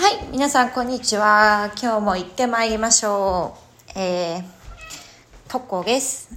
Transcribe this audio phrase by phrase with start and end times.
[0.00, 1.72] はい、皆さんこんにちは。
[1.78, 3.54] 今日も行ってまいりましょ
[3.94, 3.98] う。
[3.98, 4.42] えー、
[5.46, 6.30] とこです。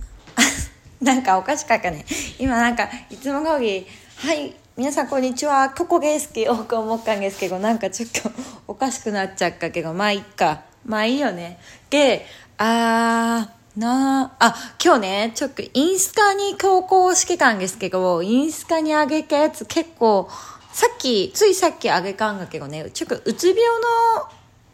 [1.00, 2.06] なんかおかしかったね。
[2.40, 3.88] 今なんか、いつも通り、
[4.18, 8.32] はい、皆さんこんにちは、とこですってよく思ったんですけど、なんかちょっと
[8.68, 10.64] おかしくなっちゃったけど、まあいっか。
[10.86, 11.58] まあいいよね。
[11.90, 12.28] で、
[12.58, 20.28] あー、なあ、あ、今日ね、ちょっとインスタに投稿してたんですけど、インスタに上げたやつ結構、
[20.74, 23.62] さっき、ついさっきあげたんだけどね、ちょっとうつ病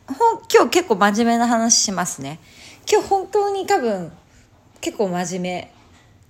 [0.08, 2.40] の、ほん今日結構真面目な話しますね。
[2.90, 4.10] 今日本当に多分、
[4.80, 5.74] 結構真面目。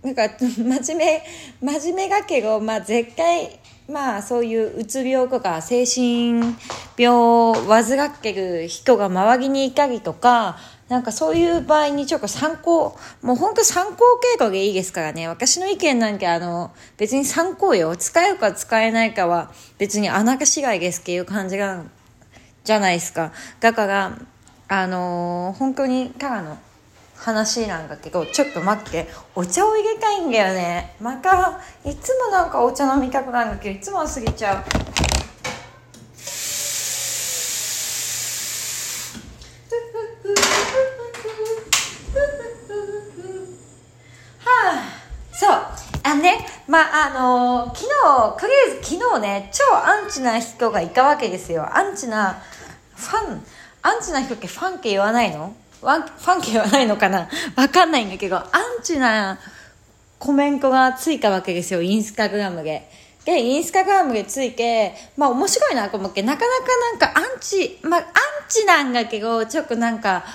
[0.01, 1.23] なんか、真面目、
[1.61, 6.55] 真面目だけど、まあ絶対、まあそういううつ病とか精神
[6.97, 10.57] 病を患ってる人が周りにいたりとか、
[10.89, 13.93] なんかそういう場合にちょっと参考、もう本当参考
[14.37, 15.27] 程度でいいですからね。
[15.27, 17.95] 私の意見なんてあの、別に参考よ。
[17.95, 21.83] 使えるか使えないかは別にあなた次第ですっていう感じが、
[22.63, 23.31] じゃないですか。
[23.59, 24.17] だから、
[24.67, 26.57] あのー本当にただの
[27.15, 30.95] 話なんだけど、ちょっと待って、お茶を入れたいんだよね。
[31.01, 34.55] また、いつもなんかお茶飲みたくなるんだけど、いつも過ぎちゃう。
[44.39, 44.83] はあ、
[45.33, 45.98] そう。
[46.11, 51.67] あね、まあ、あのー昨日、とりあえず昨日ね、超アンチな人がいたわけですよ。
[51.75, 52.41] アンチな、
[52.95, 53.43] ファン、
[53.81, 55.55] アンチな人ってファンって言わないの？
[55.81, 57.29] ワンファンって言わないのかな？
[57.55, 58.47] わかんないんだけど、アン
[58.83, 59.39] チな
[60.17, 62.89] コメントがついたわけですよ、インスタグラムで。
[63.25, 68.05] で、インスタグラムでついて、まあ面白いなと思って、なかなかなんかアンチ、まあアン
[68.49, 70.25] チなんだけど、ちょっとなんか、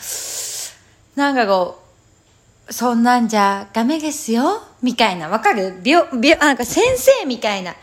[1.17, 1.84] なんかこう、
[2.71, 5.29] そんなんじゃダメですよみたいな。
[5.29, 5.81] わかる？
[5.85, 7.75] 病、病、なんか先生みたいな。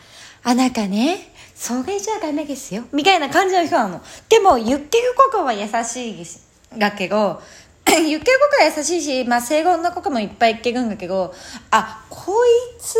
[0.44, 4.00] あ、なんかね、それじゃダメですよみたいな感じの人なの。
[4.28, 7.40] でも、言ってることは優しいですだけど、
[7.86, 8.22] 言ってるこ
[8.58, 11.32] とは優しいし、まあ、正論のこともいっぱい言ってるんだけど、
[11.70, 12.48] あ、こい
[12.80, 12.96] つ、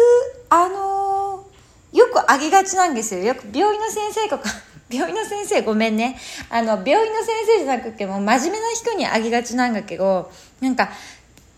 [0.50, 1.52] あのー
[1.92, 3.22] よくあげがちなんですよ。
[3.22, 4.48] よく病院の先生とか、
[4.88, 6.18] 病院の先生ごめんね。
[6.48, 10.30] あの、病院の先生じゃなくても真面目な人にあげがちなんだけど、
[10.62, 10.88] なんか、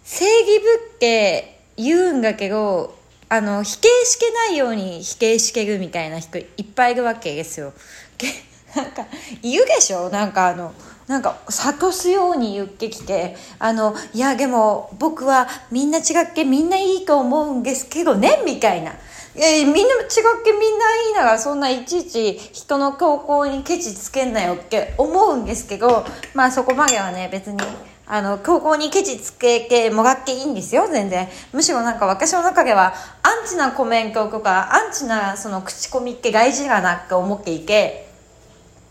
[0.05, 2.95] 正義ぶって言うんだけど、
[3.29, 7.73] あの、否定してないように否定してるみたいな人いっぱいいるわけですよ。
[8.19, 8.29] け
[8.77, 9.07] なんか、
[9.43, 10.11] 言うでしょ？
[10.11, 10.75] なんかあの、
[11.07, 18.93] なんか、諭すように言ってきて、あの、いや、でも、僕はみんな違ってみんないいと思うんですけどね、みたいな。
[19.37, 20.09] えーみんな違っ
[20.45, 26.05] てみんないいなら、そんないちいち人の投稿にケチつけんなよって思うんですけど、
[26.35, 27.59] まあそこまではね、別に、
[28.07, 31.29] あの、投稿にケチつけてもらっていいんですよ、全然。
[31.53, 38.09] むしろなんか私の中では、アンチなコメントとか、アンチなその口コミって大事だなって思っていて、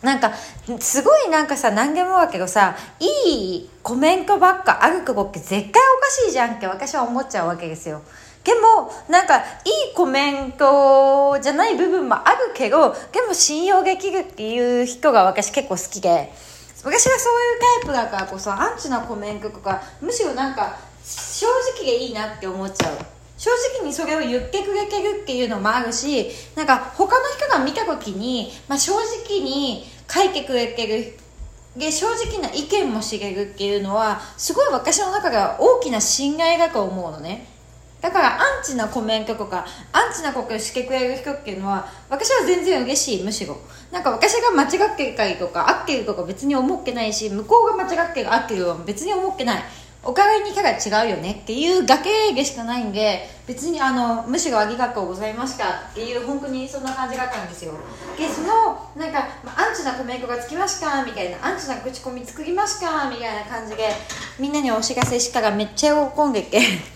[0.01, 0.33] なんか、
[0.79, 8.01] すごいなんかさ、何でもだけどさ、いいコメントばっかあることって絶対おかしいじゃんって私は思っちゃうわけですよ。
[8.43, 9.41] でも、なんか、い
[9.91, 16.33] いコメントじゃない部分もあるけど、でも信用できるっていう人が私結構好きで、
[16.83, 22.97] 私がそういうタイプだからこそ、アンチなコメントとか、むしろなんか、正直でいいなって思っちゃう。
[23.37, 31.17] 正直にそれを言ってくれてるっていうのもあるし、なんか他の人が見た時に、まあ、正直に書いてくれてる
[31.75, 37.47] で正直な意見も知れるっていうのはすごい私の中では大きな信頼だと思うのね
[38.03, 43.57] だからアンチなコメントとかアンチなことをしてくれる人っていうのは私は全然嬉しいむしろ。
[43.93, 49.63] なんか私が間違ってたりとか合ってるとか別に思ってないし向こうが間違ってる合ってるは別に思ってない。
[50.05, 57.71] お互いにキャラ違うよねっていうだけでしかないんで別にあのむしろありがとうございましたっていう本当にそんな感じだったんですよ。
[58.17, 63.87] でそのなんかアンチなコメントがつきましたみたいなアンチな口コミ作りましたみたいな感じで
[64.37, 66.92] みんなにお知らせしたらめっちゃ喜んでて。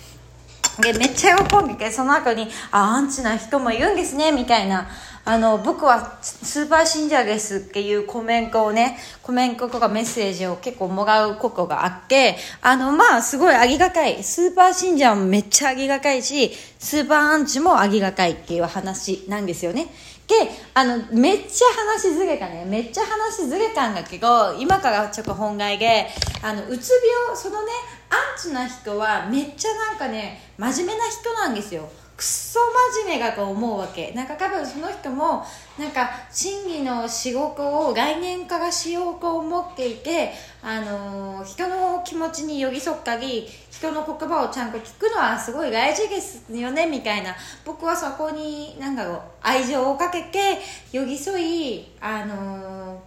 [0.82, 4.88] でめっちゃ喜んでてその後にあアンチな人もいるんですねみたいな。
[5.30, 14.24] あの僕はスーパー信者ですっていうコメントをねコメントとかメッセージを結構もらうことがあってあのまあすごいありがたい。
[14.24, 19.88] スーパー信者もめっちゃありがたいしスーパーアンチもありがたいっていう話なんですよね。
[20.28, 20.36] で
[20.74, 22.63] あのめっちゃ話ずれたね。
[22.66, 26.07] めっちゃ話ずれたんだけど今からちょっと本題で
[26.42, 26.92] あのうつ
[27.28, 27.72] 病そのね
[28.09, 31.89] アンチな人はめっちゃなんかね真面目な人なんですよ。
[32.15, 32.59] クソ
[32.95, 34.12] 真面目だと思うわけ。
[34.13, 35.45] なんか多分その人も
[35.77, 40.31] なんか審議の仕事を来年からしようと思っていて、
[40.63, 47.36] あのー人の気持ちに寄り添ったり人の言葉をちゃんと聞くのはすごい大事ですよねみたいな。
[47.63, 50.57] 僕はそこになんだろう愛情をかけて
[50.92, 52.98] 寄り添い、あのー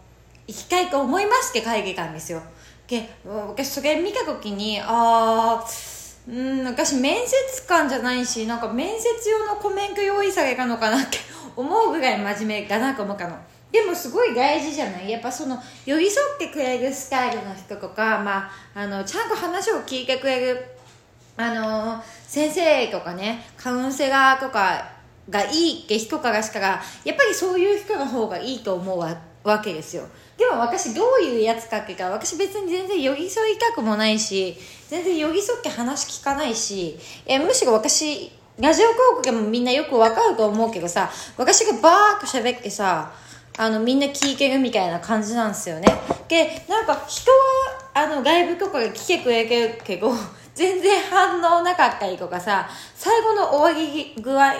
[0.46, 2.40] 生きたいと思いますって書いてたんですよ。
[2.90, 4.84] で私それ見た時にあ
[5.64, 5.64] あ
[6.28, 11.18] うん私面接官じゃないしなんか面接用のコメント用意されたのかなって
[11.56, 13.36] 思うぐらい真面目だなと思ったの。
[13.70, 15.08] でもすごい大事じゃない？
[15.08, 15.56] やっぱその
[15.86, 20.66] 寄り添ってくれるスタイルの人とか、まあ、あのちゃんと話を聞いてくれる
[21.36, 24.84] あの先生とかねカウンセラーとか
[25.30, 30.04] がいいって人からしたらやっぱりそういう人の方がいいと思うわわけですよ。
[30.36, 34.56] でも私どういうやつかっていうか私別に全然寄り添いたくもないし
[34.88, 43.12] 全然寄り添って話聞かないしえむしろ私ラジオ広告でもみんなよくわかると思うけどさ私がバーッと喋ってさ
[43.58, 45.86] あのみんな聞いてるみたいな感じなんですよね。
[46.28, 47.36] でなんか人は
[47.92, 50.12] あの外部とかが来てくれてるけど
[50.54, 54.52] 全然反応なかったりとかさ最後の終わり具合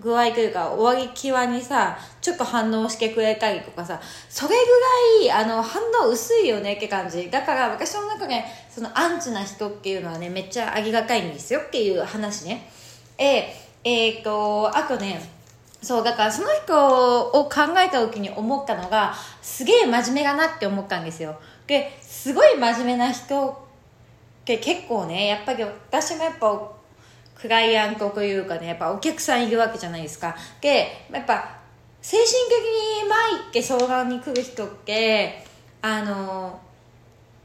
[0.00, 4.54] 具合というか終わり際にさちょっと反応してくれたりとかさそれ
[5.20, 7.30] ぐらいあの反応薄いよねって感じ。
[7.30, 12.68] だから私の中でそのアンチな人っていうのはねめっちゃありがたいんですよっていう話ね。
[13.18, 13.54] え
[13.84, 15.36] えー、とあとね
[15.80, 21.38] そうだからその人を考えた時に思ったのがすげえ真面目だなって思ったんですよ。
[21.66, 23.65] ですごい真面目な人
[24.46, 26.72] で結構ねやっぱり私もやっぱ
[27.34, 30.34] クライアントというかねやっぱお客さんいるわけじゃないですか。
[30.60, 31.58] でやっぱ
[32.00, 32.32] 精神的
[33.02, 35.44] に前って相談に来る人って
[35.82, 36.60] あの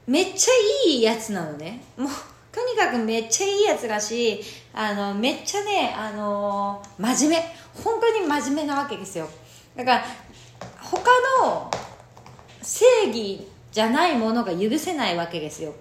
[0.07, 0.53] めっちゃ
[0.87, 1.81] いいやつなのね。
[1.97, 2.09] もう
[2.51, 4.41] とにかくめっちゃいいやつだし
[4.73, 7.55] あのめっちゃねあの真面目。
[7.83, 9.27] 本当に真面目なわけですよ。
[9.75, 10.05] だから
[10.79, 11.01] 他
[11.41, 11.71] の
[12.61, 15.73] 正義じゃないものが許せないわけですよ。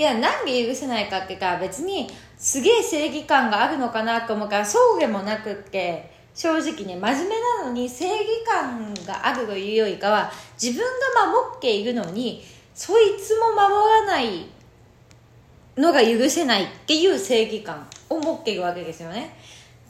[0.00, 2.08] けどなんで許せないかっていうか別に
[2.38, 10.82] すげえ正義感があるのかなと思うからそうでもなくって正直ね真面目なのに正義感があるというよりかは自分
[11.14, 12.42] が守っているのに
[12.74, 14.46] そいつも守らない
[15.76, 19.36] のが許せないっていう正義感を持っているわけですよね。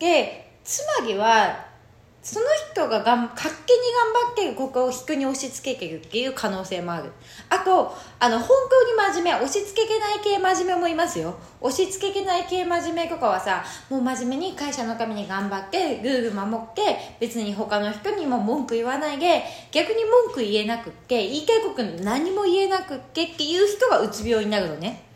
[0.01, 1.70] でつまりは
[2.23, 3.79] その人ががん勝手に
[4.37, 7.11] 頑張ってここを人に押し付けてるっていう可能性もある。
[7.49, 11.39] あとあの本当に真面目押し付けてない系真面目もいますよ。
[11.63, 25.10] 押し付けてない系真面目とかはさもう真面目に会社のために頑張ってルール守って別に他の人にも文句言わないで逆に文句言えなくって言いたいこと何も言えなくってっていう人がうつ病になるのね。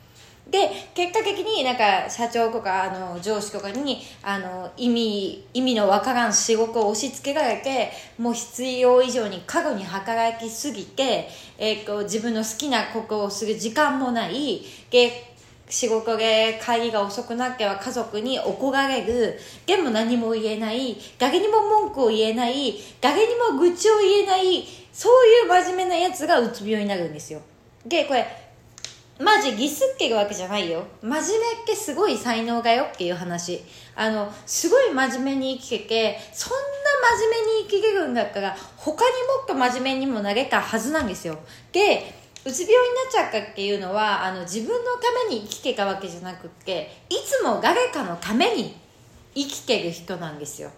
[0.51, 14.63] で結果的になんか社長とかあの上司とかにあの意味意味のわからん仕事を押し付けられてもう必要以上に過去に働きすぎて、えー、と自分の好きなことをする時間もない。
[14.91, 15.35] で
[15.69, 19.39] 仕事で帰りが遅くなっては家族に怒られる。
[19.67, 20.97] でも何も言えない。
[21.19, 22.75] 誰にも文句を言えない。
[23.01, 24.63] 誰にも愚痴を言えない。
[24.93, 27.41] そういう真面目なやつがうつ病になるんですよ。
[27.87, 28.44] でこれ
[29.19, 30.85] マジギスってるわけじゃないよ。
[31.01, 33.63] 真面目ってすごい才能だよっていう話。
[33.95, 36.59] あのすごい真面目に生きててそんな
[37.17, 41.39] 真面目に生きれるんだったら他にもっと真面目にもなれたはずなんですよ。
[41.71, 42.13] で
[42.45, 48.77] うつ病になっちゃったっていうのはあの自分のために生きてたわけじゃなくっていつも誰かのために
[49.35, 50.71] 生きてる人なんですよ。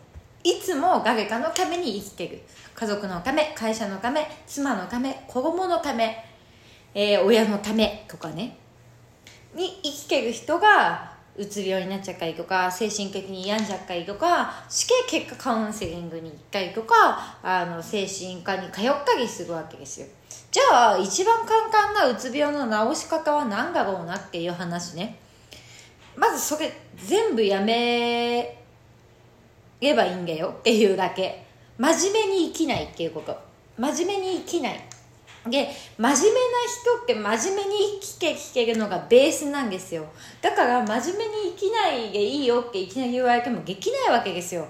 [0.45, 2.43] いつも誰かのために生きてる。
[2.75, 6.36] 家族のため会社のため妻のため子供のため
[6.99, 8.57] えー、親のためとかね。
[9.55, 20.07] に生きてる人がうつ病になっちゃったりとか精神的に病んじゃったりとか死刑結果カウンセリングに行ったりとかあの精神科に通ったりするわけですよ。
[20.51, 25.19] じゃあ一番簡単なうつ病の治し方は何だろうなっていう話ね。
[26.17, 28.59] まずそれ全部やめ
[29.83, 31.45] ればいいんだよっていうだけ。
[31.77, 33.39] 真面目に生きないっていうこと。
[33.77, 34.96] 真面目に生きない。
[35.51, 40.07] で真面目な人って真面目に生きてきてるのがベースなんですよ。
[40.41, 44.67] だから真面目に生きないでいいよっていきなり言われてもできないわけですよ。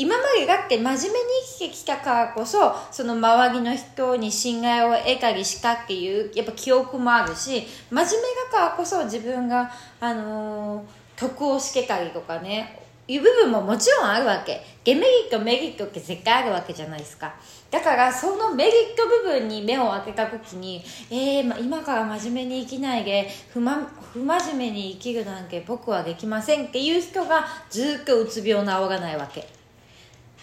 [0.00, 1.24] 今までだって真面目に
[1.58, 8.04] 生きてきたからこそその周りの人に信頼を得たりしたっていうやっぱ記憶もあるし真面目
[8.52, 9.68] だからこそ自分が、
[10.00, 10.84] あのー、
[11.16, 14.62] 得をしてたりとかねいう部分ももちろんあるわけ。
[14.84, 17.34] デメリットメリットって絶対あるわけじゃないですか。
[17.70, 23.74] だからそのメリット部分に目を開けた時にえー、今から真面目に生きないで不,、ま、
[24.12, 29.46] 不真面目に生きるなんて僕はできませんっていう人がずっとうつ病治らないわけ。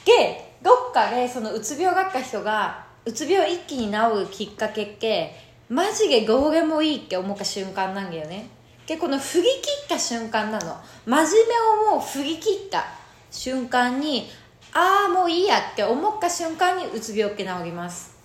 [0.05, 5.35] でどっかでそのうつ病がった人がうつ病一気に治るきっかけって
[5.69, 8.49] マジでどうでもいいって思った瞬間なんだよね。
[8.87, 9.49] でこの振り切
[9.85, 10.77] った瞬間なの。
[11.05, 12.85] 真面目をもう振り切った
[13.31, 14.29] 瞬間に
[14.73, 18.15] ああもういいやって思った瞬間にうつ病って治ります。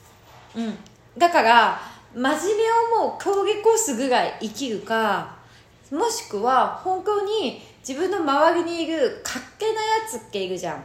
[0.55, 0.77] うん。
[1.17, 1.81] だから
[2.15, 5.37] 真面目をもう峠越すぐらい生きるか
[5.91, 10.85] もしくは本当に自分の周りにいるかっけなやつっているじゃん。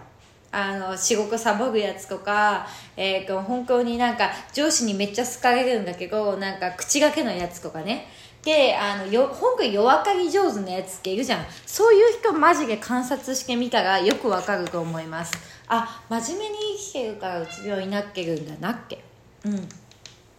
[0.56, 8.08] あの仕事サボるやつとか、えー、本当になんか上司にめっちゃ好かれるんだけどなんか口がけのやつとかね。
[8.42, 11.46] であのよ本当に弱かり上手なやつっているじゃん。
[11.66, 15.34] そういう人マジで観察してみたらよくわかると思います。
[15.68, 19.04] あ真面目に生きてるからうつ病になってるんだなっけ
[19.44, 19.68] うん。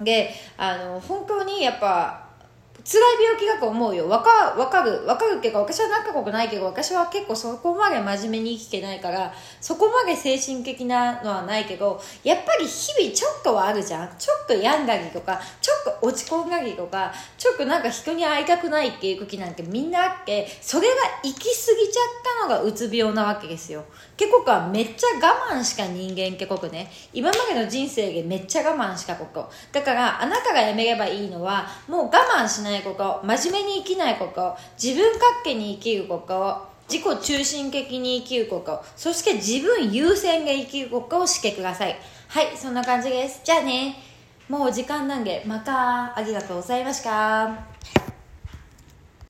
[0.05, 2.25] であの本当にやっぱ
[2.88, 4.09] 辛い病気だと思うよ。
[4.09, 14.09] わかわかるわかるけど私は仲良くないけど私は結構そこまで真面目に生きてないからそこまで精神的なのはないけどやっぱり日々ちょっとはあるじゃん。
[14.16, 22.00] ちょっと病んだりとかちょっと落ち込んだりとかちょっとなんか人に会いたくないっていう時なんてみんなあってそれが行き過ぎちゃ
[22.45, 23.85] ったのがうつ病なわけですよ。
[24.16, 26.88] 結構はめっちゃ我慢しか人間結構ね。
[27.12, 41.97] 今までの人生でめっちゃ我慢しかここだからあなたがやめればいいのはもう我慢しないないこと真面目に生きないこと自分勝手に生きること自己中心的に生きることそして自分優先で生きることをしてください。
[42.28, 43.40] はいそんな感じです。
[43.45, 43.97] じゃあね。
[44.49, 47.75] もう時間なんでまたありがとうございました。